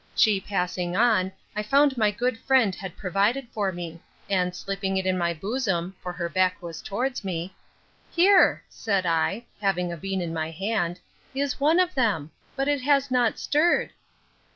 She 0.15 0.41
passing 0.41 0.95
on, 0.95 1.31
I 1.55 1.61
found 1.61 1.95
my 1.95 2.09
good 2.09 2.35
friend 2.39 2.73
had 2.73 2.97
provided 2.97 3.47
for 3.49 3.71
me; 3.71 3.99
and, 4.27 4.55
slipping 4.55 4.97
it 4.97 5.05
in 5.05 5.15
my 5.15 5.31
bosom, 5.31 5.95
(for 6.01 6.11
her 6.11 6.27
back 6.27 6.59
was 6.59 6.81
towards 6.81 7.23
me,) 7.23 7.53
Here, 8.09 8.63
said 8.67 9.05
I, 9.05 9.45
(having 9.61 9.91
a 9.91 9.97
bean 9.97 10.19
in 10.19 10.33
my 10.33 10.49
hand,) 10.49 10.99
is 11.35 11.59
one 11.59 11.79
of 11.79 11.93
them; 11.93 12.31
but 12.55 12.67
it 12.67 12.81
has 12.81 13.11
not 13.11 13.37
stirred. 13.37 13.91